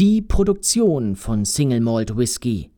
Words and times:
Die 0.00 0.22
Produktion 0.22 1.14
von 1.14 1.44
Single 1.44 1.78
Malt 1.78 2.16
Whisky. 2.16 2.68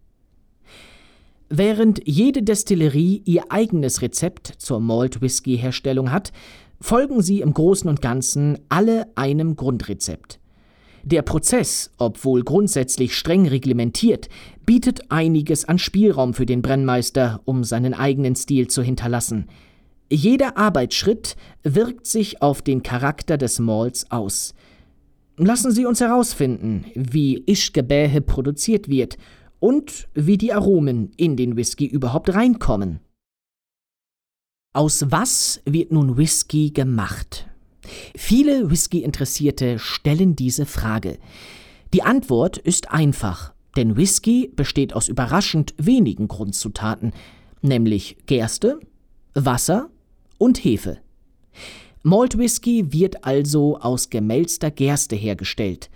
Während 1.48 2.06
jede 2.06 2.42
Destillerie 2.42 3.22
ihr 3.24 3.44
eigenes 3.48 4.02
Rezept 4.02 4.52
zur 4.58 4.80
Malt 4.80 5.22
Whisky 5.22 5.56
Herstellung 5.56 6.12
hat, 6.12 6.30
folgen 6.78 7.22
sie 7.22 7.40
im 7.40 7.54
Großen 7.54 7.88
und 7.88 8.02
Ganzen 8.02 8.58
alle 8.68 9.06
einem 9.14 9.56
Grundrezept. 9.56 10.40
Der 11.04 11.22
Prozess, 11.22 11.90
obwohl 11.96 12.44
grundsätzlich 12.44 13.16
streng 13.16 13.48
reglementiert, 13.48 14.28
bietet 14.66 15.10
einiges 15.10 15.64
an 15.64 15.78
Spielraum 15.78 16.34
für 16.34 16.44
den 16.44 16.60
Brennmeister, 16.60 17.40
um 17.46 17.64
seinen 17.64 17.94
eigenen 17.94 18.36
Stil 18.36 18.68
zu 18.68 18.82
hinterlassen. 18.82 19.48
Jeder 20.12 20.58
Arbeitsschritt 20.58 21.36
wirkt 21.62 22.06
sich 22.06 22.42
auf 22.42 22.60
den 22.60 22.82
Charakter 22.82 23.38
des 23.38 23.58
Malts 23.58 24.10
aus– 24.10 24.54
Lassen 25.38 25.70
Sie 25.70 25.84
uns 25.84 26.00
herausfinden, 26.00 26.86
wie 26.94 27.42
Ischgebähe 27.46 28.22
produziert 28.22 28.88
wird 28.88 29.18
und 29.60 30.08
wie 30.14 30.38
die 30.38 30.52
Aromen 30.52 31.10
in 31.16 31.36
den 31.36 31.56
Whisky 31.56 31.86
überhaupt 31.86 32.32
reinkommen. 32.32 33.00
Aus 34.72 35.06
was 35.10 35.60
wird 35.66 35.92
nun 35.92 36.16
Whisky 36.16 36.70
gemacht? 36.70 37.48
Viele 38.16 38.70
Whisky-Interessierte 38.70 39.78
stellen 39.78 40.36
diese 40.36 40.66
Frage. 40.66 41.18
Die 41.92 42.02
Antwort 42.02 42.58
ist 42.58 42.90
einfach, 42.90 43.52
denn 43.76 43.96
Whisky 43.96 44.50
besteht 44.54 44.94
aus 44.94 45.08
überraschend 45.08 45.74
wenigen 45.78 46.28
Grundzutaten, 46.28 47.12
nämlich 47.62 48.16
Gerste, 48.26 48.80
Wasser 49.34 49.90
und 50.38 50.64
Hefe. 50.64 50.98
Malt 52.06 52.38
Whisky 52.38 52.92
wird 52.92 53.24
also 53.24 53.78
aus 53.78 54.10
gemälzter 54.10 54.70
Gerste 54.70 55.16
hergestellt. 55.16 55.90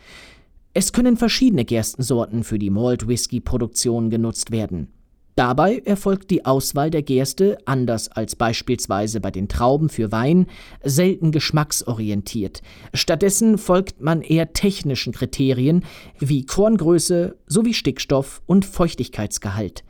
Es 0.74 0.92
können 0.92 1.16
verschiedene 1.16 1.64
Gerstensorten 1.64 2.42
für 2.42 2.59
die 2.59 2.68
Malt 2.68 3.06
Whisky 3.06 3.38
Produktion 3.38 4.10
genutzt 4.10 4.51
werden. 4.51 4.88
Dabei 5.37 5.79
erfolgt 5.79 6.32
die 6.32 6.45
Auswahl 6.45 6.90
der 6.90 7.02
Gerste, 7.02 7.59
anders 7.65 8.09
als 8.09 8.35
beispielsweise 8.35 9.20
bei 9.20 9.30
den 9.30 9.46
Trauben 9.46 9.88
für 9.88 10.10
Wein, 10.10 10.46
selten 10.82 11.30
geschmacksorientiert. 11.30 12.60
Stattdessen 12.92 13.57
folgt 13.57 14.01
man 14.01 14.20
eher 14.23 14.52
technischen 14.52 15.13
Kriterien 15.13 15.85
wie 16.18 16.45
Korngröße 16.45 17.37
sowie 17.46 17.73
Stickstoff 17.73 18.42
und 18.46 18.65
Feuchtigkeitsgehalt. 18.65 19.85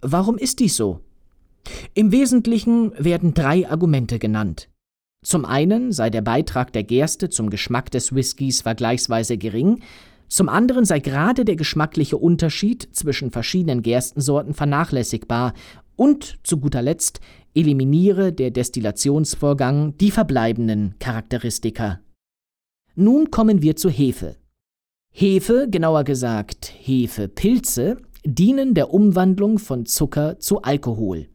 Warum 0.00 0.38
ist 0.38 0.60
dies 0.60 0.76
so? 0.76 1.00
Im 1.92 2.10
Wesentlichen 2.10 2.92
werden 2.96 3.34
drei 3.34 3.68
Argumente 3.68 4.18
genannt. 4.18 4.69
Zum 5.22 5.44
einen 5.44 5.92
sei 5.92 6.08
der 6.08 6.22
Beitrag 6.22 6.72
der 6.72 6.82
Gerste 6.82 7.28
zum 7.28 7.50
Geschmack 7.50 7.90
des 7.90 8.14
Whiskys 8.14 8.62
vergleichsweise 8.62 9.36
gering, 9.36 9.80
zum 10.28 10.48
anderen 10.48 10.84
sei 10.84 11.00
gerade 11.00 11.44
der 11.44 11.56
geschmackliche 11.56 12.16
Unterschied 12.16 12.88
zwischen 12.92 13.30
verschiedenen 13.30 13.82
Gerstensorten 13.82 14.54
vernachlässigbar 14.54 15.52
und 15.96 16.38
zu 16.44 16.58
guter 16.58 16.80
Letzt 16.80 17.20
eliminiere 17.54 18.32
der 18.32 18.50
Destillationsvorgang 18.50 19.98
die 19.98 20.10
verbleibenden 20.10 20.94
Charakteristika. 21.00 22.00
Nun 22.94 23.30
kommen 23.30 23.60
wir 23.60 23.76
zur 23.76 23.90
Hefe. 23.90 24.36
Hefe, 25.12 25.66
genauer 25.68 26.04
gesagt 26.04 26.72
Hefepilze, 26.78 27.96
dienen 28.24 28.74
der 28.74 28.94
Umwandlung 28.94 29.58
von 29.58 29.84
Zucker 29.84 30.38
zu 30.38 30.62
Alkohol. 30.62 31.28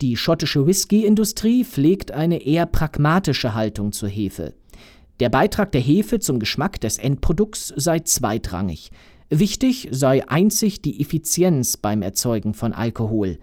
Die 0.00 0.16
schottische 0.16 0.66
Whisky-Industrie 0.66 1.62
pflegt 1.62 2.10
eine 2.10 2.42
eher 2.46 2.64
pragmatische 2.64 3.52
Haltung 3.52 3.92
zur 3.92 4.08
Hefe. 4.08 4.54
Der 5.20 5.28
Beitrag 5.28 5.72
der 5.72 5.82
Hefe 5.82 6.20
zum 6.20 6.38
Geschmack 6.38 6.80
des 6.80 6.96
Endprodukts 6.96 7.74
sei 7.76 8.00
zweitrangig. 8.00 8.90
Wichtig 9.28 9.88
sei 9.90 10.26
einzig 10.26 10.80
die 10.80 11.02
Effizienz 11.02 11.76
beim 11.76 12.00
Erzeugen 12.00 12.54
von 12.54 12.72
Alkohol. 12.72 13.38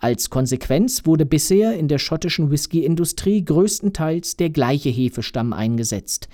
Als 0.00 0.28
Konsequenz 0.28 1.06
wurde 1.06 1.24
bisher 1.24 1.78
in 1.78 1.86
der 1.86 1.98
schottischen 1.98 2.50
Whisky-Industrie 2.50 3.44
größtenteils 3.44 4.36
der 4.36 4.50
gleiche 4.50 4.88
Hefestamm 4.88 5.52
eingesetzt. 5.52 6.28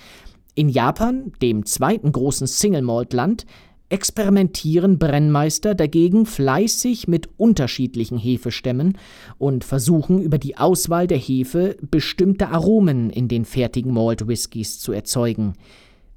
In 0.54 0.71
Japan, 0.71 1.32
dem 1.42 1.66
zweiten 1.66 2.10
großen 2.10 2.47
Single-Malt-Land, 2.47 3.44
experimentieren 3.88 4.99
Brennmeister 4.99 5.75
dagegen 5.75 6.26
fleißig 6.26 7.09
mit 7.09 7.28
unterschiedlichen 7.37 8.19
Hefestämmen 8.19 8.99
und 9.38 9.65
versuchen 9.65 10.21
über 10.21 10.38
die 10.38 10.56
Auswahl 10.56 11.06
der 11.06 11.19
Hefe 11.19 11.76
bestimmte 11.81 12.48
Aromen 12.48 13.10
in 13.10 13.28
den 13.28 13.44
fertigen 13.44 13.93
Malt 13.93 14.28
Whiskys 14.28 14.78
zu 14.78 14.93
erzeugen. 14.93 15.54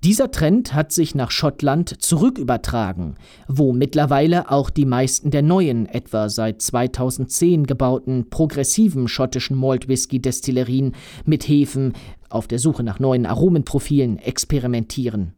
Dieser 0.04 0.32
Trend 0.32 0.74
hat 0.74 0.92
sich 0.92 1.14
nach 1.14 1.30
Schottland 1.30 2.02
zurückübertragen, 2.02 3.18
wo 3.48 3.72
mittlerweile 3.72 4.50
auch 4.50 4.72
die 4.72 4.88
meisten 4.88 5.30
der 5.30 5.44
neuen, 5.44 5.86
etwa 5.86 6.28
seit 6.28 6.64
2010 6.64 7.68
gebauten 7.68 8.32
progressiven 8.32 9.08
schottischen 9.08 9.56
Malt 9.56 9.88
Whisky 9.88 10.20
Destillerien 10.20 10.94
mit 11.26 11.48
Hefen 11.48 11.94
auf 12.30 12.48
der 12.48 12.58
Suche 12.58 12.82
nach 12.82 13.00
neuen 13.00 13.28
Aromenprofilen 13.28 14.18
experimentieren. 14.18 15.36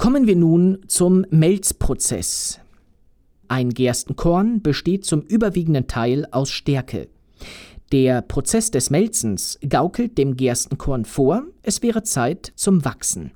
Kommen 0.00 0.26
wir 0.26 0.34
nun 0.34 0.78
zum 0.86 1.26
Melzprozess. 1.28 2.58
Ein 3.48 3.68
Gerstenkorn 3.68 4.62
besteht 4.62 5.04
zum 5.04 5.20
überwiegenden 5.20 5.88
Teil 5.88 6.26
aus 6.30 6.48
Stärke. 6.48 7.08
Der 7.92 8.22
Prozess 8.22 8.70
des 8.70 8.88
Melzens 8.88 9.58
gaukelt 9.68 10.16
dem 10.16 10.38
Gerstenkorn 10.38 11.04
vor, 11.04 11.42
es 11.62 11.82
wäre 11.82 12.02
Zeit 12.02 12.50
zum 12.56 12.82
Wachsen. 12.86 13.32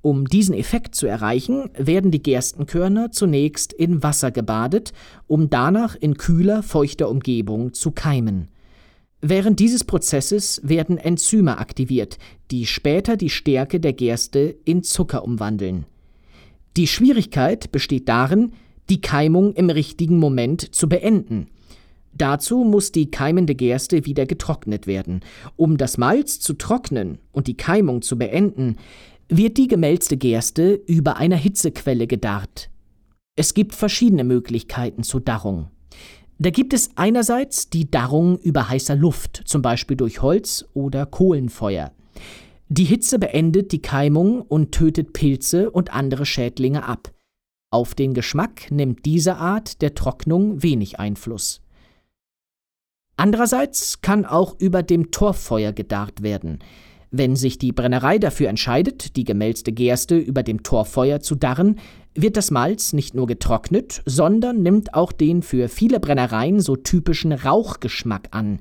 Um 0.00 0.24
diesen 0.24 0.56
Effekt 0.56 0.96
zu 0.96 1.06
erreichen, 1.06 1.70
werden 1.78 2.10
die 2.10 2.24
Gerstenkörner 2.24 3.12
zunächst 3.12 3.72
in 3.72 4.02
Wasser 4.02 4.32
gebadet, 4.32 4.92
um 5.28 5.50
danach 5.50 5.94
in 5.94 6.16
kühler, 6.16 6.64
feuchter 6.64 7.08
Umgebung 7.08 7.74
zu 7.74 7.92
keimen. 7.92 8.48
Während 9.20 9.60
dieses 9.60 9.84
Prozesses 9.84 10.60
werden 10.64 10.98
Enzyme 10.98 11.58
aktiviert, 11.58 12.18
die 12.50 12.66
später 12.66 13.16
die 13.16 13.30
Stärke 13.30 13.78
der 13.78 13.92
Gerste 13.92 14.56
in 14.64 14.82
Zucker 14.82 15.22
umwandeln. 15.22 15.86
Die 16.76 16.86
Schwierigkeit 16.86 17.70
besteht 17.70 18.08
darin, 18.08 18.52
die 18.88 19.00
Keimung 19.00 19.52
im 19.54 19.70
richtigen 19.70 20.18
Moment 20.18 20.74
zu 20.74 20.88
beenden. 20.88 21.48
Dazu 22.14 22.64
muss 22.64 22.92
die 22.92 23.10
keimende 23.10 23.54
Gerste 23.54 24.04
wieder 24.04 24.26
getrocknet 24.26 24.86
werden. 24.86 25.20
Um 25.56 25.76
das 25.76 25.98
Malz 25.98 26.40
zu 26.40 26.54
trocknen 26.54 27.18
und 27.32 27.46
die 27.46 27.56
Keimung 27.56 28.02
zu 28.02 28.18
beenden, 28.18 28.76
wird 29.28 29.56
die 29.56 29.66
gemälzte 29.66 30.16
Gerste 30.16 30.74
über 30.86 31.16
einer 31.16 31.36
Hitzequelle 31.36 32.06
gedarrt. 32.06 32.70
Es 33.34 33.54
gibt 33.54 33.74
verschiedene 33.74 34.24
Möglichkeiten 34.24 35.04
zur 35.04 35.22
Darrung. 35.22 35.68
Da 36.38 36.50
gibt 36.50 36.74
es 36.74 36.90
einerseits 36.96 37.70
die 37.70 37.90
Darrung 37.90 38.38
über 38.38 38.68
heißer 38.68 38.96
Luft, 38.96 39.42
zum 39.46 39.62
Beispiel 39.62 39.96
durch 39.96 40.20
Holz 40.20 40.66
oder 40.74 41.06
Kohlenfeuer. 41.06 41.92
Die 42.74 42.84
Hitze 42.84 43.18
beendet 43.18 43.70
die 43.72 43.82
Keimung 43.82 44.40
und 44.40 44.72
tötet 44.72 45.12
Pilze 45.12 45.70
und 45.70 45.92
andere 45.92 46.24
Schädlinge 46.24 46.88
ab. 46.88 47.12
Auf 47.70 47.94
den 47.94 48.14
Geschmack 48.14 48.70
nimmt 48.70 49.04
diese 49.04 49.36
Art 49.36 49.82
der 49.82 49.94
Trocknung 49.94 50.62
wenig 50.62 50.98
Einfluss. 50.98 51.60
Andererseits 53.18 54.00
kann 54.00 54.24
auch 54.24 54.58
über 54.58 54.82
dem 54.82 55.10
Torffeuer 55.10 55.72
gedarrt 55.72 56.22
werden. 56.22 56.60
Wenn 57.10 57.36
sich 57.36 57.58
die 57.58 57.72
Brennerei 57.72 58.18
dafür 58.18 58.48
entscheidet, 58.48 59.16
die 59.16 59.24
gemälzte 59.24 59.72
Gerste 59.72 60.16
über 60.16 60.42
dem 60.42 60.62
Torffeuer 60.62 61.20
zu 61.20 61.34
darren, 61.34 61.78
wird 62.14 62.38
das 62.38 62.50
Malz 62.50 62.94
nicht 62.94 63.14
nur 63.14 63.26
getrocknet, 63.26 64.00
sondern 64.06 64.62
nimmt 64.62 64.94
auch 64.94 65.12
den 65.12 65.42
für 65.42 65.68
viele 65.68 66.00
Brennereien 66.00 66.60
so 66.60 66.76
typischen 66.76 67.32
Rauchgeschmack 67.32 68.28
an. 68.30 68.60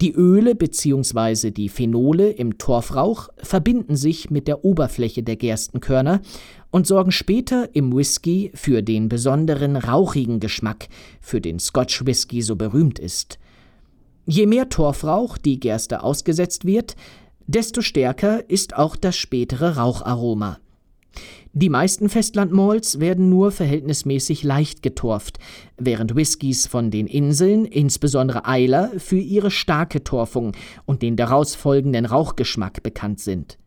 Die 0.00 0.12
Öle 0.12 0.54
bzw. 0.54 1.50
die 1.50 1.68
Phenole 1.68 2.30
im 2.30 2.58
Torfrauch 2.58 3.28
verbinden 3.36 3.94
sich 3.94 4.30
mit 4.30 4.48
der 4.48 4.64
Oberfläche 4.64 5.22
der 5.22 5.36
Gerstenkörner 5.36 6.20
und 6.70 6.86
sorgen 6.86 7.12
später 7.12 7.74
im 7.74 7.94
Whisky 7.94 8.50
für 8.54 8.82
den 8.82 9.08
besonderen 9.08 9.76
rauchigen 9.76 10.40
Geschmack, 10.40 10.88
für 11.20 11.40
den 11.40 11.60
Scotch 11.60 12.04
Whisky 12.04 12.42
so 12.42 12.56
berühmt 12.56 12.98
ist. 12.98 13.38
Je 14.26 14.46
mehr 14.46 14.68
Torfrauch 14.68 15.38
die 15.38 15.60
Gerste 15.60 16.02
ausgesetzt 16.02 16.64
wird, 16.64 16.96
desto 17.46 17.80
stärker 17.80 18.48
ist 18.48 18.76
auch 18.76 18.96
das 18.96 19.16
spätere 19.16 19.76
Raucharoma. 19.76 20.58
Die 21.54 21.68
meisten 21.68 22.08
Festlandmalls 22.08 22.98
werden 22.98 23.28
nur 23.28 23.52
verhältnismäßig 23.52 24.42
leicht 24.42 24.82
getorft, 24.82 25.38
während 25.76 26.16
Whiskys 26.16 26.66
von 26.66 26.90
den 26.90 27.06
Inseln, 27.06 27.66
insbesondere 27.66 28.46
Eiler, 28.46 28.90
für 28.96 29.18
ihre 29.18 29.50
starke 29.50 30.02
Torfung 30.02 30.52
und 30.86 31.02
den 31.02 31.14
daraus 31.14 31.54
folgenden 31.54 32.06
Rauchgeschmack 32.06 32.82
bekannt 32.82 33.20
sind. 33.20 33.58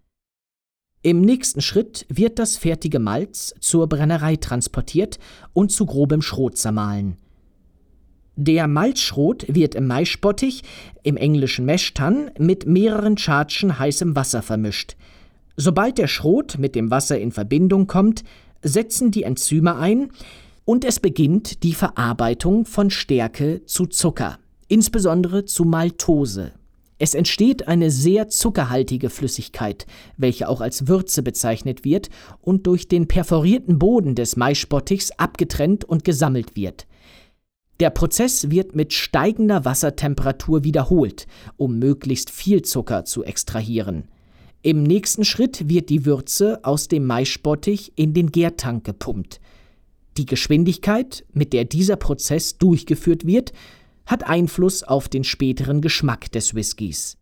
Im 1.04 1.22
nächsten 1.22 1.62
Schritt 1.62 2.08
wird 2.10 2.40
das 2.40 2.58
fertige 2.58 2.98
Malz 2.98 3.54
zur 3.60 3.88
Brennerei 3.88 4.38
transportiert 4.38 5.20
und 5.54 5.72
zu 5.72 5.86
grobem 5.86 6.24
Schrot 6.24 6.58
zermahlen. 6.58 7.18
Der 8.36 8.68
Malzschrot 8.68 9.46
wird 9.48 9.76
im 9.76 9.86
Maisbottich, 9.86 10.64
im 11.04 11.18
englischen 11.18 11.66
Meshtan, 11.66 12.32
mit 12.40 12.66
mehreren 12.66 13.20
Chargen 13.20 13.78
heißem 13.78 14.16
Wasser 14.16 14.42
vermischt– 14.42 14.96
Sobald 15.58 15.98
der 15.98 16.08
Schrot 16.08 16.58
mit 16.58 16.76
dem 16.76 16.92
Wasser 16.92 17.20
in 17.20 17.32
Verbindung 17.32 17.88
kommt, 17.88 18.24
setzen 18.62 19.12
die 19.12 19.24
Enzyme 19.24 19.76
ein 19.78 20.12
und 20.66 20.84
es 20.84 21.00
beginnt 21.00 21.64
die 21.64 21.74
Verarbeitung 21.74 22.66
von 22.66 22.90
Stärke 22.90 23.66
zu 23.66 23.86
Zucker, 23.86 24.40
insbesondere 24.68 25.46
zu 25.46 25.64
Maltose. 25.64 26.52
Es 26.98 27.14
entsteht 27.14 27.68
eine 27.68 27.92
sehr 27.92 28.30
zuckerhaltige 28.30 29.10
Flüssigkeit, 29.10 29.86
welche 30.18 30.48
auch 30.48 30.62
als 30.62 30.88
Würze 30.88 31.24
bezeichnet 31.24 31.84
wird 31.84 32.10
und 32.42 32.68
durch 32.68 32.88
den 32.88 33.08
perforierten 33.08 33.80
Boden 33.80 34.16
des 34.16 34.38
Maispottichs 34.38 35.12
abgetrennt 35.12 35.84
und 35.84 36.04
gesammelt 36.06 36.56
wird. 36.56 36.88
Der 37.82 37.90
Prozess 37.90 38.50
wird 38.50 38.76
mit 38.76 38.94
steigender 38.94 39.66
Wassertemperatur 39.66 40.64
wiederholt, 40.64 41.28
um 41.58 41.78
möglichst 41.80 42.30
viel 42.30 42.62
Zucker 42.62 43.04
zu 43.04 43.26
extrahieren. 43.26 44.08
Im 44.66 44.82
nächsten 44.82 45.26
Schritt 45.26 45.70
wird 45.70 45.92
die 45.92 46.08
Würze 46.08 46.60
aus 46.64 46.88
dem 46.88 47.06
Maispottich 47.06 47.94
in 47.96 48.16
den 48.16 48.32
Gärtank 48.32 48.84
gepumpt. 48.84 49.40
Die 50.18 50.26
Geschwindigkeit, 50.26 51.24
mit 51.34 51.54
der 51.54 51.66
dieser 51.66 51.98
Prozess 51.98 52.58
durchgeführt 52.58 53.28
wird, 53.28 53.54
hat 54.08 54.28
Einfluss 54.28 54.82
auf 54.82 55.08
den 55.08 55.24
späteren 55.24 55.82
Geschmack 55.82 56.32
des 56.32 56.56
Whiskys. 56.56 57.20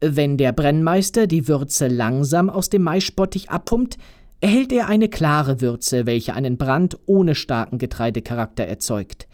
Wenn 0.00 0.38
der 0.38 0.50
Brennmeister 0.50 1.28
die 1.28 1.46
Würze 1.46 1.86
langsam 1.86 2.50
aus 2.50 2.68
dem 2.68 2.82
Maispottich 2.82 3.48
abpumpt, 3.48 3.96
erhält 4.40 4.72
er 4.72 4.88
eine 4.88 5.08
klare 5.08 5.60
Würze, 5.60 6.04
welche 6.04 6.34
einen 6.34 6.56
Brand 6.56 6.98
ohne 7.06 7.36
starken 7.36 7.78
Getreidecharakter 7.78 8.64
erzeugt. 8.64 9.28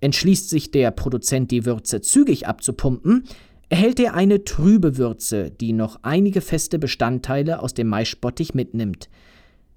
Entschließt 0.00 0.48
sich 0.48 0.70
der 0.70 0.92
Produzent 0.92 1.50
die 1.50 1.66
Würze 1.66 2.00
zügig 2.00 2.48
abzupumpen, 2.48 3.24
erhält 3.74 3.98
er 3.98 4.14
eine 4.14 4.44
trübe 4.44 4.98
Würze, 4.98 5.50
die 5.50 5.72
noch 5.72 5.98
einige 6.02 6.40
feste 6.42 6.78
Bestandteile 6.78 7.60
aus 7.60 7.74
dem 7.74 7.88
Maispottich 7.88 8.54
mitnimmt. 8.54 9.08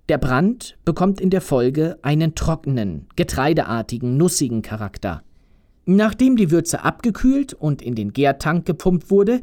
Der 0.08 0.20
Brand 0.20 0.78
bekommt 0.86 1.20
in 1.20 1.32
der 1.32 1.42
Folge 1.42 1.98
einen 2.04 2.36
trockenen, 2.36 3.08
getreideartigen, 3.16 4.16
nussigen 4.16 4.62
Charakter. 4.62 5.24
Nachdem 5.88 6.38
die 6.38 6.52
Würze 6.52 6.84
abgekühlt 6.84 7.56
und 7.56 7.82
in 7.82 7.96
den 7.96 8.14
Gärtank 8.14 8.68
gepumpt 8.68 9.10
wurde, 9.10 9.42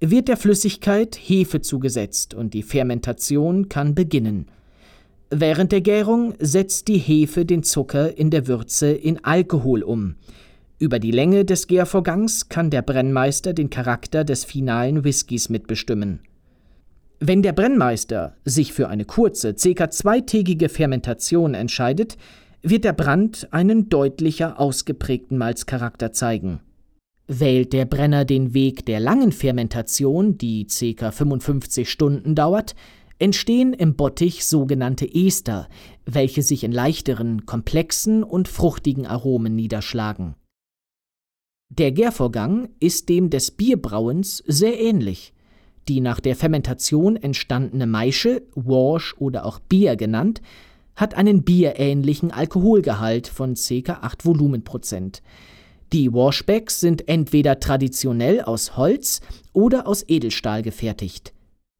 wird 0.00 0.28
der 0.28 0.36
Flüssigkeit 0.36 1.16
Hefe 1.16 1.62
zugesetzt 1.62 2.34
und 2.34 2.52
die 2.52 2.62
Fermentation 2.62 3.70
kann 3.70 3.94
beginnen. 3.94 4.48
Während 5.30 5.72
der 5.72 5.80
Gärung 5.80 6.34
setzt 6.38 6.88
die 6.88 6.98
Hefe 6.98 7.46
den 7.46 7.62
Zucker 7.62 8.18
in 8.18 8.28
der 8.28 8.48
Würze 8.48 8.92
in 8.92 9.24
Alkohol 9.24 9.82
um. 9.82 10.16
Über 10.78 10.98
die 10.98 11.12
Länge 11.12 11.44
des 11.44 11.68
Gärvorgangs 11.68 12.48
kann 12.48 12.70
der 12.70 12.82
Brennmeister 12.82 13.52
den 13.52 13.70
Charakter 13.70 14.24
des 14.24 14.44
finalen 14.44 15.04
Whiskys 15.04 15.48
mitbestimmen. 15.48 16.20
Wenn 17.20 17.42
der 17.42 17.52
Brennmeister 17.52 18.36
sich 18.44 18.72
für 18.72 18.88
eine 18.88 19.04
kurze, 19.04 19.54
ca. 19.54 19.90
zweitägige 19.90 20.68
Fermentation 20.68 21.54
entscheidet, 21.54 22.16
wird 22.62 22.84
der 22.84 22.92
Brand 22.92 23.48
einen 23.52 23.88
deutlicher 23.88 24.58
ausgeprägten 24.58 25.38
Malzcharakter 25.38 26.12
zeigen. 26.12 26.60
Wählt 27.28 27.72
der 27.72 27.84
Brenner 27.84 28.24
den 28.24 28.52
Weg 28.52 28.84
der 28.84 29.00
langen 29.00 29.32
Fermentation, 29.32 30.38
die 30.38 30.66
ca. 30.66 31.12
55 31.12 31.88
Stunden 31.88 32.34
dauert, 32.34 32.74
entstehen 33.18 33.72
im 33.74 33.94
Bottich 33.94 34.44
sogenannte 34.44 35.08
Ester, 35.14 35.68
welche 36.04 36.42
sich 36.42 36.64
in 36.64 36.72
leichteren, 36.72 37.46
komplexen 37.46 38.24
und 38.24 38.48
fruchtigen 38.48 39.06
Aromen 39.06 39.54
niederschlagen. 39.54 40.34
Der 41.78 41.90
Gärvorgang 41.90 42.68
ist 42.78 43.08
dem 43.08 43.30
des 43.30 43.50
Bierbrauens 43.50 44.44
sehr 44.46 44.78
ähnlich. 44.78 45.32
Die 45.88 46.00
nach 46.00 46.20
der 46.20 46.36
Fermentation 46.36 47.16
entstandene 47.16 47.88
Maische, 47.88 48.42
Wash 48.54 49.16
oder 49.18 49.44
auch 49.44 49.58
Bier 49.58 49.96
genannt, 49.96 50.40
hat 50.94 51.14
einen 51.14 51.42
bierähnlichen 51.42 52.30
Alkoholgehalt 52.30 53.26
von 53.26 53.54
ca. 53.54 53.98
8 54.02 54.24
Volumenprozent. 54.24 55.20
Die 55.92 56.12
Washbacks 56.12 56.78
sind 56.78 57.08
entweder 57.08 57.58
traditionell 57.58 58.40
aus 58.40 58.76
Holz 58.76 59.20
oder 59.52 59.88
aus 59.88 60.04
Edelstahl 60.06 60.62
gefertigt. 60.62 61.32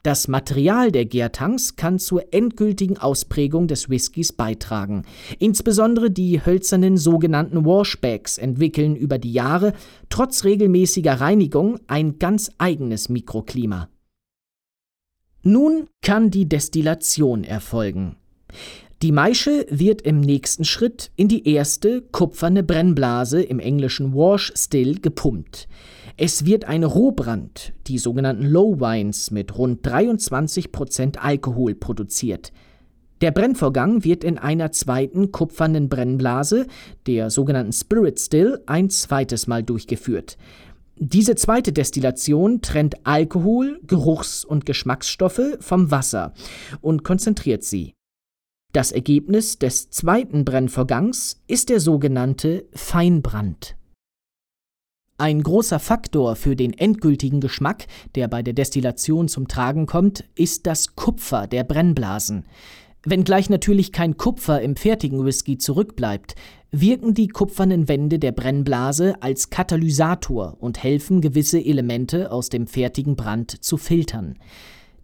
Das 0.04 0.28
Material 0.28 0.92
der 0.92 1.06
Gärtanks 1.06 1.76
kann 1.76 1.98
zur 1.98 2.34
endgültigen 2.34 2.98
Ausprägung 2.98 3.68
des 3.68 3.88
Whiskys 3.88 4.34
beitragen. 4.34 5.06
Insbesondere 5.38 6.10
die 6.10 6.44
hölzernen 6.44 6.98
sogenannten 6.98 7.64
Washbacks 7.64 8.36
entwickeln 8.36 8.96
über 8.96 9.16
die 9.16 9.32
Jahre 9.32 9.72
trotz 10.10 10.44
regelmäßiger 10.44 11.22
Reinigung 11.22 11.80
ein 11.86 12.18
ganz 12.18 12.50
eigenes 12.58 13.08
Mikroklima. 13.08 13.88
Nun 15.42 15.88
kann 16.02 16.30
die 16.30 16.50
Destillation 16.50 17.42
erfolgen. 17.42 18.16
Die 19.04 19.12
Maische 19.12 19.66
wird 19.68 20.00
im 20.00 20.18
nächsten 20.20 20.64
Schritt 20.64 21.10
in 21.14 21.28
die 21.28 21.46
erste 21.46 22.00
kupferne 22.00 22.62
Brennblase 22.62 23.42
im 23.42 23.58
englischen 23.58 24.14
Wash 24.14 24.50
Still 24.56 24.98
gepumpt. 24.98 25.68
Es 26.16 26.46
wird 26.46 26.64
ein 26.64 26.84
Rohbrand, 26.84 27.74
die 27.86 27.98
sogenannten 27.98 28.46
Low 28.46 28.80
Wines, 28.80 29.30
mit 29.30 29.58
rund 29.58 29.86
23% 29.86 31.18
Alkohol 31.18 31.74
produziert. 31.74 32.50
Der 33.20 33.30
Brennvorgang 33.30 34.04
wird 34.04 34.24
in 34.24 34.38
einer 34.38 34.72
zweiten 34.72 35.32
kupfernen 35.32 35.90
Brennblase, 35.90 36.66
der 37.06 37.28
sogenannten 37.28 37.74
Spirit 37.74 38.18
Still, 38.18 38.62
ein 38.64 38.88
zweites 38.88 39.46
Mal 39.46 39.62
durchgeführt. 39.62 40.38
Diese 40.96 41.34
zweite 41.34 41.74
Destillation 41.74 42.62
trennt 42.62 43.06
Alkohol, 43.06 43.80
Geruchs- 43.86 44.46
und 44.46 44.64
Geschmacksstoffe 44.64 45.58
vom 45.60 45.90
Wasser 45.90 46.32
und 46.80 47.04
konzentriert 47.04 47.64
sie. 47.64 47.92
Das 48.74 48.90
Ergebnis 48.90 49.60
des 49.60 49.90
zweiten 49.90 50.44
Brennvorgangs 50.44 51.40
ist 51.46 51.68
der 51.68 51.78
sogenannte 51.78 52.64
Feinbrand. 52.74 53.76
Ein 55.16 55.44
großer 55.44 55.78
Faktor 55.78 56.34
für 56.34 56.56
den 56.56 56.72
endgültigen 56.72 57.40
Geschmack, 57.40 57.86
der 58.16 58.26
bei 58.26 58.42
der 58.42 58.52
Destillation 58.52 59.28
zum 59.28 59.46
Tragen 59.46 59.86
kommt, 59.86 60.24
ist 60.34 60.66
das 60.66 60.96
Kupfer 60.96 61.46
der 61.46 61.62
Brennblasen. 61.62 62.46
Wenngleich 63.04 63.48
natürlich 63.48 63.92
kein 63.92 64.16
Kupfer 64.16 64.60
im 64.60 64.74
fertigen 64.74 65.24
Whisky 65.24 65.56
zurückbleibt, 65.56 66.34
wirken 66.72 67.14
die 67.14 67.28
kupfernen 67.28 67.86
Wände 67.86 68.18
der 68.18 68.32
Brennblase 68.32 69.22
als 69.22 69.50
Katalysator 69.50 70.56
und 70.58 70.82
helfen, 70.82 71.20
gewisse 71.20 71.64
Elemente 71.64 72.32
aus 72.32 72.48
dem 72.48 72.66
fertigen 72.66 73.14
Brand 73.14 73.64
zu 73.64 73.76
filtern. 73.76 74.36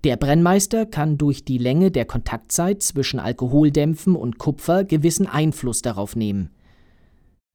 Der 0.02 0.16
Brennmeister 0.16 0.86
kann 0.86 1.18
durch 1.18 1.44
die 1.44 1.58
Länge 1.58 1.90
der 1.90 2.06
Kontaktzeit 2.06 2.82
zwischen 2.82 3.20
Alkoholdämpfen 3.20 4.16
und 4.16 4.38
Kupfer 4.38 4.84
gewissen 4.84 5.26
Einfluss 5.26 5.82
darauf 5.82 6.16
nehmen. 6.16 6.50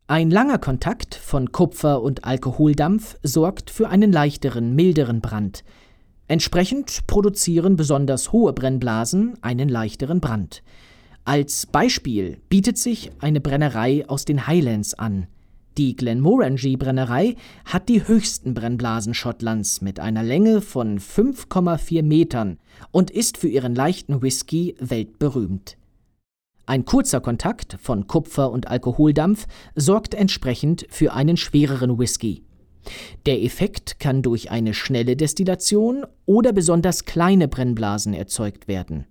Ein 0.08 0.30
langer 0.30 0.60
Kontakt 0.60 1.16
von 1.16 1.52
Kupfer 1.52 2.04
und 2.04 2.24
Alkoholdampf 2.24 3.18
sorgt 3.24 3.72
für 3.72 3.90
einen 3.90 4.12
leichteren, 4.12 4.76
milderen 4.76 5.22
Brand. 5.22 5.64
Entsprechend 6.28 7.08
produzieren 7.08 7.76
besonders 7.76 8.32
hohe 8.32 8.54
Brennblasen 8.54 9.34
einen 9.42 9.68
leichteren 9.68 10.22
Brand. 10.22 10.62
Als 11.24 11.66
Beispiel 11.66 12.38
bietet 12.50 12.78
sich 12.78 13.10
eine 13.20 13.42
Brennerei 13.42 14.08
aus 14.08 14.26
den 14.26 14.46
Highlands 14.46 14.94
an. 14.94 15.26
Die 15.78 15.98
Glenmorangie-Brennerei 15.98 17.36
hat 17.66 17.90
die 17.90 18.08
höchsten 18.08 18.54
Brennblasen 18.54 19.14
Schottlands 19.14 19.82
mit 19.82 20.00
einer 20.00 20.24
Länge 20.24 20.62
von 20.62 21.00
5,4 21.00 22.02
Metern 22.02 22.60
und 22.92 23.12
ist 23.12 23.38
für 23.38 23.50
ihren 23.50 23.76
leichten 23.76 24.22
Whisky 24.22 24.76
weltberühmt. 24.80 25.78
Ein 26.66 26.86
kurzer 26.86 27.20
Kontakt 27.20 27.78
von 27.82 28.08
Kupfer 28.08 28.52
und 28.52 28.68
Alkoholdampf 28.70 29.48
sorgt 29.76 30.14
entsprechend 30.14 30.88
für 30.90 31.14
einen 31.14 31.36
schwereren 31.36 32.00
Whisky. 32.00 32.44
Der 33.26 33.44
Effekt 33.44 34.00
kann 34.00 34.22
durch 34.22 34.52
eine 34.52 34.74
schnelle 34.74 35.18
Destillation 35.18 36.06
oder 36.26 36.54
besonders 36.54 37.04
kleine 37.04 37.50
Brennblasen 37.50 38.14
erzeugt 38.14 38.70
werden. 38.70 39.08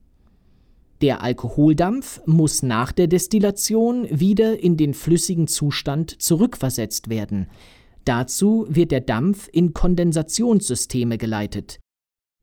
Der 1.01 1.23
Alkoholdampf 1.23 2.21
muss 2.27 2.63
nach 2.63 2.93
der 2.93 3.09
Destillation 3.09 4.07
wieder 4.11 4.59
in 4.61 4.77
den 4.77 4.95
flüssigen 4.95 5.49
Zustand 5.49 6.23
zurückversetzt 6.23 7.09
werden. 7.09 7.49
Dazu 8.05 8.67
wird 8.69 8.91
der 8.91 9.01
Dampf 9.01 9.49
in 9.53 9.73
Kondensationssysteme 9.73 11.19
geleitet. 11.19 11.81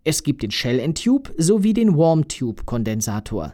Es 0.04 0.24
gibt 0.24 0.42
den 0.42 0.52
Shell-and-Tube 0.52 1.32
sowie 1.38 1.74
den 1.74 1.96
Warm-Tube-Kondensator. 1.96 3.54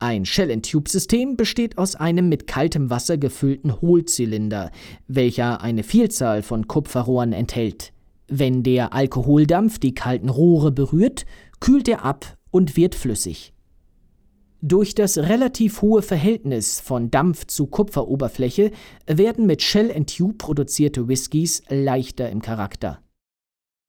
Ein 0.00 0.24
Shell-and-Tube-System 0.24 1.36
besteht 1.36 1.78
aus 1.78 1.94
einem 1.94 2.28
mit 2.28 2.46
kaltem 2.46 2.90
Wasser 2.90 3.18
gefüllten 3.18 3.80
Hohlzylinder, 3.80 4.70
welcher 5.06 5.60
eine 5.60 5.82
Vielzahl 5.82 6.42
von 6.42 6.66
Kupferrohren 6.66 7.32
enthält. 7.32 7.92
Wenn 8.26 8.62
der 8.62 8.92
Alkoholdampf 8.92 9.78
die 9.78 9.94
kalten 9.94 10.28
Rohre 10.28 10.72
berührt, 10.72 11.26
kühlt 11.60 11.86
er 11.86 12.04
ab 12.04 12.36
und 12.50 12.76
wird 12.76 12.94
flüssig. 12.94 13.52
Durch 14.62 14.94
das 14.94 15.16
relativ 15.16 15.80
hohe 15.80 16.02
Verhältnis 16.02 16.80
von 16.80 17.10
Dampf 17.10 17.46
zu 17.46 17.66
Kupferoberfläche 17.66 18.72
werden 19.06 19.46
mit 19.46 19.62
Shell 19.62 19.90
and 19.90 20.14
Tube 20.14 20.36
produzierte 20.36 21.08
Whiskys 21.08 21.62
leichter 21.70 22.28
im 22.28 22.42
Charakter. 22.42 23.00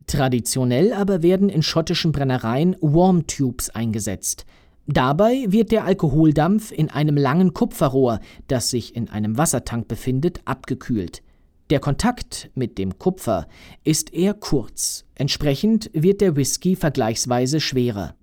Traditionell 0.07 0.93
aber 0.93 1.23
werden 1.23 1.49
in 1.49 1.61
schottischen 1.61 2.13
Brennereien 2.13 2.77
Warm 2.79 3.27
Tubes 3.27 3.69
eingesetzt. 3.69 4.45
Dabei 4.87 5.45
wird 5.49 5.71
der 5.71 5.83
Alkoholdampf 5.83 6.71
in 6.71 6.89
einem 6.89 7.17
langen 7.17 7.53
Kupferrohr, 7.53 8.19
das 8.47 8.69
sich 8.69 8.95
in 8.95 9.09
einem 9.09 9.37
Wassertank 9.37 9.89
befindet, 9.89 10.39
abgekühlt. 10.45 11.21
Der 11.69 11.79
Kontakt 11.79 12.49
mit 12.55 12.77
dem 12.77 12.97
Kupfer 12.97 13.47
ist 13.83 14.13
eher 14.13 14.33
kurz, 14.33 15.05
entsprechend 15.15 15.89
wird 15.93 16.21
der 16.21 16.35
Whisky 16.37 16.75
vergleichsweise 16.77 17.59
schwerer. 17.59 18.15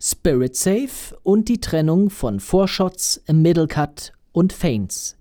Spirit 0.00 0.54
Safe 0.54 1.18
und 1.24 1.48
die 1.48 1.60
Trennung 1.60 2.08
von 2.08 2.38
Vorshots, 2.38 3.20
Middle 3.32 3.66
Cut 3.66 4.12
und 4.30 4.52
Feints. 4.52 5.16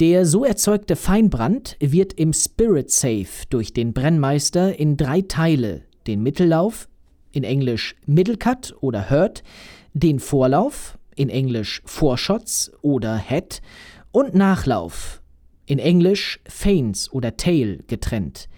Der 0.00 0.26
so 0.26 0.44
erzeugte 0.44 0.96
Feinbrand 0.96 1.76
wird 1.78 2.14
im 2.14 2.32
Spirit 2.32 2.90
Safe 2.90 3.46
durch 3.48 3.72
den 3.72 3.92
Brennmeister 3.92 4.76
in 4.76 4.96
drei 4.96 5.20
Teile, 5.20 5.84
den 6.08 6.24
Mittellauf, 6.24 6.88
in 7.30 7.44
Englisch 7.44 7.94
Middle 8.06 8.38
Cut 8.38 8.74
oder 8.80 9.08
Hurt, 9.08 9.44
den 9.92 10.18
Vorlauf, 10.18 10.98
in 11.14 11.28
Englisch 11.28 11.80
Vorshots 11.84 12.72
oder 12.82 13.18
Head, 13.18 13.62
und 14.10 14.34
Nachlauf, 14.34 15.22
in 15.64 15.78
Englisch 15.78 16.40
Feints 16.48 17.12
oder 17.12 17.36
Tail, 17.36 17.84
getrennt. 17.86 18.48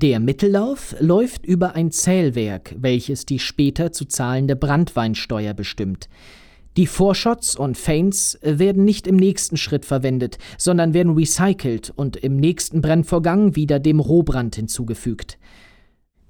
Der 0.00 0.20
Mittellauf 0.20 0.94
läuft 1.00 1.44
über 1.44 1.74
ein 1.74 1.90
Zählwerk, 1.90 2.72
welches 2.78 3.26
die 3.26 3.40
später 3.40 3.90
zu 3.90 4.04
zahlende 4.04 4.54
Brandweinsteuer 4.54 5.54
bestimmt. 5.54 6.08
Die 6.76 6.86
Vorshots 6.86 7.56
und 7.56 7.76
Feints 7.76 8.38
werden 8.40 8.84
nicht 8.84 9.08
im 9.08 9.16
nächsten 9.16 9.56
Schritt 9.56 9.84
verwendet, 9.84 10.38
sondern 10.56 10.94
werden 10.94 11.16
recycelt 11.16 11.92
und 11.96 12.16
im 12.16 12.36
nächsten 12.36 12.80
Brennvorgang 12.80 13.56
wieder 13.56 13.80
dem 13.80 13.98
Rohbrand 13.98 14.54
hinzugefügt. 14.54 15.36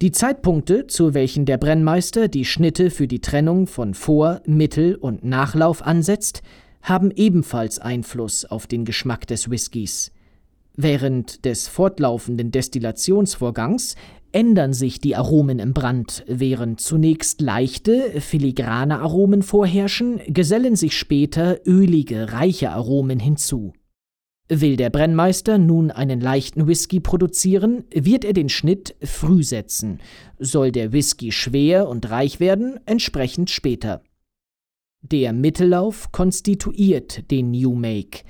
Die 0.01 0.13
Zeitpunkte, 0.13 0.87
zu 0.87 1.13
welchen 1.13 1.45
der 1.45 1.59
Brennmeister 1.59 2.29
die 2.29 2.47
Schnitte 2.47 2.91
für 2.91 3.07
die 3.07 3.21
Trennung 3.21 3.67
von 3.67 3.93
Vor-, 3.93 4.41
Mittel- 4.47 4.95
und 4.95 5.25
Nachlauf 5.25 5.83
ansetzt, 5.83 6.41
haben 6.81 7.11
ebenfalls 7.11 7.79
Einfluss 7.79 8.47
auf 8.47 8.67
den 8.67 8.87
Geschmack 8.87 9.27
des 9.27 9.51
Whiskys. 9.51 10.11
Während 10.81 11.45
des 11.45 11.67
fortlaufenden 11.67 12.53
Destillationsvorgangs 12.53 13.97
ändern 14.31 14.73
sich 14.73 15.01
die 15.01 15.17
Aromen 15.17 15.59
im 15.59 15.75
Brand. 15.75 16.23
Während 16.29 16.81
zunächst 16.81 17.41
leichte, 17.41 18.21
filigrane 18.21 19.01
Aromen 19.01 19.43
vorherrschen, 19.43 20.21
gesellen 20.29 20.77
sich 20.77 20.97
später 20.97 21.59
ölige, 21.67 22.33
reiche 22.33 22.71
Aromen 22.71 23.19
hinzu. 23.19 23.73
Will 24.49 24.77
der 24.77 24.91
Brennmeister 24.91 25.59
nun 25.59 25.91
einen 25.91 26.21
leichten 26.21 26.69
Whisky 26.69 27.01
produzieren, 27.01 27.83
wird 27.93 28.25
er 28.25 28.33
den 28.33 28.49
Schnitt 28.49 28.95
früh 29.03 29.43
setzen. 29.43 29.99
Soll 30.39 30.71
der 30.71 30.93
Whisky 30.93 31.33
schwer 31.33 31.89
und 31.89 32.09
reich 32.09 32.39
werden, 32.39 32.79
entsprechend 32.87 33.51
später. 33.51 34.01
Der 35.03 35.33
Mittellauf 35.33 36.13
konstituiert 36.13 37.29
den 37.33 37.51
New 37.51 37.75
Make. 37.75 38.21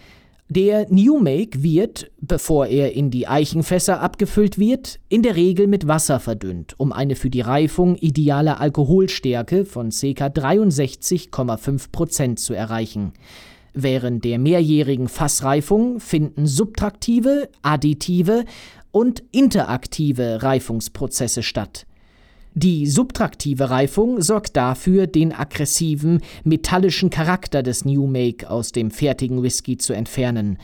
Der 0.50 0.86
New 0.88 1.18
Make 1.18 1.62
wird, 1.62 2.10
bevor 2.22 2.68
er 2.68 2.94
in 2.94 3.10
die 3.10 3.28
Eichenfässer 3.28 4.00
abgefüllt 4.00 4.58
wird, 4.58 4.98
in 5.10 5.22
der 5.22 5.36
Regel 5.36 5.66
mit 5.66 5.86
Wasser 5.86 6.20
verdünnt, 6.20 6.72
um 6.78 6.90
eine 6.90 7.16
für 7.16 7.28
die 7.28 7.42
Reifung 7.42 7.96
ideale 7.96 8.58
Alkoholstärke 8.58 9.66
von 9.66 9.90
ca. 9.90 10.28
63,5% 10.28 12.36
zu 12.36 12.54
erreichen. 12.54 13.12
Während 13.74 14.24
der 14.24 14.38
mehrjährigen 14.38 15.08
Fassreifung 15.08 16.00
finden 16.00 16.46
subtraktive, 16.46 17.50
additive 17.60 18.46
und 18.90 19.22
interaktive 19.32 20.42
Reifungsprozesse 20.42 21.42
statt. 21.42 21.84
Die 22.54 22.86
subtraktive 22.86 23.70
Reifung 23.70 24.20
sorgt 24.20 24.56
dafür, 24.56 25.06
den 25.06 25.32
aggressiven, 25.32 26.20
metallischen 26.44 27.10
Charakter 27.10 27.62
des 27.62 27.84
New 27.84 28.06
Make 28.06 28.50
aus 28.50 28.72
dem 28.72 28.90
fertigen 28.90 29.42
Whisky 29.42 29.76
zu 29.76 29.92
entfernen. 29.92 30.58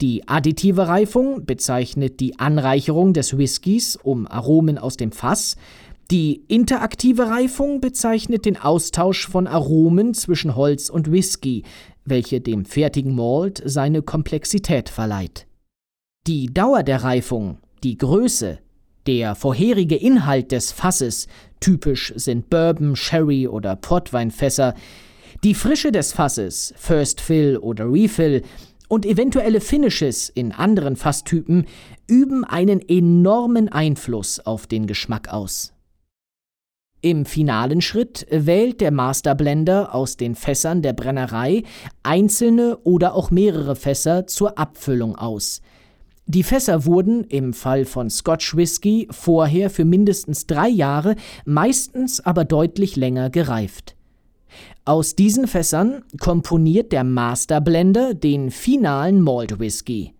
Die 0.00 0.26
additive 0.28 0.88
Reifung 0.88 1.44
bezeichnet 1.44 2.20
die 2.20 2.38
Anreicherung 2.38 3.12
des 3.12 3.36
Whiskys 3.36 3.96
um 3.96 4.26
Aromen 4.26 4.78
aus 4.78 4.96
dem 4.96 5.12
Fass. 5.12 5.56
Die 6.10 6.42
interaktive 6.48 7.28
Reifung 7.28 7.80
bezeichnet 7.80 8.44
den 8.44 8.56
Austausch 8.56 9.28
von 9.28 9.46
Aromen 9.46 10.14
zwischen 10.14 10.56
Holz 10.56 10.90
und 10.90 11.12
Whisky, 11.12 11.64
welche 12.04 12.40
dem 12.40 12.64
fertigen 12.64 13.14
Malt 13.14 13.62
seine 13.64 14.02
Komplexität 14.02 14.88
verleiht. 14.88 15.46
Die 16.26 16.52
Dauer 16.52 16.82
der 16.82 17.04
Reifung, 17.04 17.58
die 17.84 17.96
Größe, 17.96 18.58
der 19.10 19.34
vorherige 19.34 19.96
Inhalt 19.96 20.52
des 20.52 20.70
Fasses, 20.70 21.26
typisch 21.58 22.12
sind 22.14 22.48
Bourbon, 22.48 22.94
Sherry 22.94 23.48
oder 23.48 23.74
Portweinfässer, 23.74 24.72
die 25.42 25.54
Frische 25.54 25.90
des 25.90 26.12
Fasses, 26.12 26.72
First 26.76 27.20
Fill 27.20 27.56
oder 27.56 27.90
Refill, 27.90 28.42
und 28.86 29.04
eventuelle 29.04 29.60
Finishes 29.60 30.28
in 30.28 30.52
anderen 30.52 30.94
Fasstypen 30.94 31.66
üben 32.06 32.44
einen 32.44 32.80
enormen 32.88 33.68
Einfluss 33.68 34.38
auf 34.38 34.68
den 34.68 34.86
Geschmack 34.86 35.32
aus. 35.32 35.72
Im 37.00 37.24
finalen 37.24 37.80
Schritt 37.80 38.28
wählt 38.30 38.80
der 38.80 38.92
Masterblender 38.92 39.92
aus 39.92 40.18
den 40.18 40.36
Fässern 40.36 40.82
der 40.82 40.92
Brennerei 40.92 41.64
einzelne 42.04 42.78
oder 42.84 43.14
auch 43.14 43.32
mehrere 43.32 43.74
Fässer 43.74 44.28
zur 44.28 44.56
Abfüllung 44.56 45.16
aus– 45.16 45.62
die 46.30 46.42
Fässer 46.44 46.86
wurden 46.86 47.24
im 47.24 47.52
Fall 47.52 47.84
von 47.84 48.08
Scotch 48.08 48.56
Whisky 48.56 49.08
vorher 49.10 49.68
für 49.68 49.84
mindestens 49.84 50.46
drei 50.46 50.68
Jahre, 50.68 51.16
meistens 51.44 52.20
aber 52.20 52.44
deutlich 52.44 52.96
länger 52.96 53.30
gereift. 53.30 53.96
Aus 54.84 55.16
diesen 55.16 55.46
Fässern 55.46 56.02
komponiert 56.20 56.92
der 56.92 57.04
Masterblender 57.04 58.14
den 58.14 58.50
finalen 58.50 59.20
Malt 59.20 59.58
Whisky. 59.58 60.14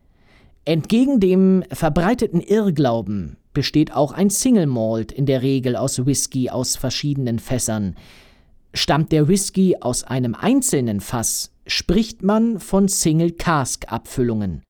Entgegen 0.64 1.20
dem 1.20 1.64
verbreiteten 1.72 2.40
Irrglauben 2.40 3.36
besteht 3.52 3.94
auch 3.94 4.12
ein 4.12 4.30
Single 4.30 4.66
Malt 4.66 5.12
in 5.12 5.26
der 5.26 5.42
Regel 5.42 5.76
aus 5.76 6.06
Whisky 6.06 6.50
aus 6.50 6.76
verschiedenen 6.76 7.38
Fässern. 7.38 7.96
Stammt 8.74 9.10
der 9.12 9.28
Whisky 9.28 9.76
aus 9.80 10.04
einem 10.04 10.34
einzelnen 10.34 11.00
Fass, 11.00 11.52
spricht 11.66 12.22
man 12.22 12.60
von 12.60 12.88
Single 12.88 13.32
Cask 13.32 13.90
Abfüllungen. 13.92 14.62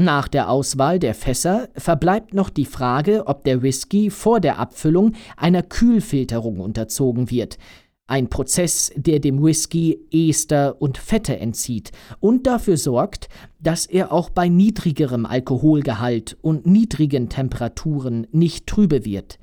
Nach 0.00 0.28
der 0.28 0.48
Auswahl 0.48 0.98
der 0.98 1.12
Fässer 1.14 1.68
verbleibt 1.76 2.32
noch 2.32 2.48
die 2.48 2.64
Frage, 2.64 3.26
ob 3.26 3.44
der 3.44 3.60
Whisky 3.60 4.08
vor 4.08 4.40
der 4.40 4.58
Abfüllung 4.58 5.12
einer 5.36 5.62
Kühlfilterung 5.62 6.58
unterzogen 6.60 7.30
wird. 7.30 7.58
Ein 8.06 8.30
Prozess, 8.30 8.90
der 8.96 9.20
dem 9.20 9.44
Whisky 9.44 10.00
Ester 10.10 10.80
und 10.80 10.96
Fette 10.96 11.38
entzieht 11.38 11.92
und 12.18 12.46
dafür 12.46 12.78
sorgt, 12.78 13.28
dass 13.58 13.84
er 13.84 14.10
auch 14.10 14.30
bei 14.30 14.48
niedrigerem 14.48 15.26
Alkoholgehalt 15.26 16.38
und 16.40 16.64
niedrigen 16.64 17.28
Temperaturen 17.28 18.26
nicht 18.32 18.66
trübe 18.66 19.04
wird. 19.04 19.38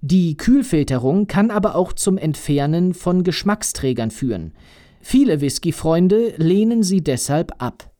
Die 0.00 0.36
Kühlfilterung 0.36 1.28
kann 1.28 1.52
aber 1.52 1.76
auch 1.76 1.92
zum 1.92 2.18
Entfernen 2.18 2.94
von 2.94 3.22
Geschmacksträgern 3.22 4.10
führen. 4.10 4.54
Viele 5.00 5.40
Whisky-Freunde 5.40 6.34
lehnen 6.36 6.82
sie 6.82 7.00
deshalb 7.00 7.62
ab. 7.62 7.93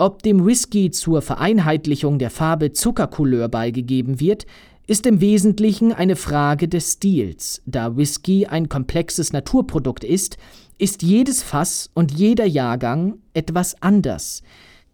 Ob 0.00 0.22
dem 0.22 0.46
Whisky 0.46 0.92
zur 0.92 1.22
Vereinheitlichung 1.22 2.20
der 2.20 2.30
Farbe 2.30 2.72
Zuckercouleur 2.72 3.48
beigegeben 3.48 4.20
wird, 4.20 4.46
ist 4.86 5.06
im 5.06 5.20
Wesentlichen 5.20 5.92
eine 5.92 6.14
Frage 6.14 6.68
des 6.68 6.92
Stils. 6.92 7.62
Da 7.66 7.96
Whisky 7.96 8.46
ein 8.46 8.68
komplexes 8.68 9.32
Naturprodukt 9.32 10.04
ist, 10.04 10.36
ist 10.78 11.02
jedes 11.02 11.42
Fass 11.42 11.90
und 11.94 12.12
jeder 12.12 12.46
Jahrgang 12.46 13.18
etwas 13.34 13.82
anders. 13.82 14.44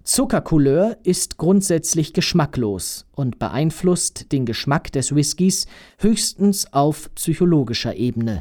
Zuckercouleur 0.05 0.97
ist 1.03 1.37
grundsätzlich 1.37 2.15
geschmacklos 2.15 3.05
und 3.13 3.39
beeinflusst 3.39 4.33
den 4.33 4.47
Geschmack 4.47 4.91
des 4.91 5.15
Whiskys 5.15 5.67
höchstens 5.99 6.73
auf 6.73 7.15
psychologischer 7.15 7.95
Ebene. 7.95 8.41